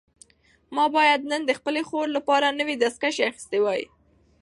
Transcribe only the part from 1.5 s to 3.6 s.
خپلې خور لپاره نوي دستکشې اخیستې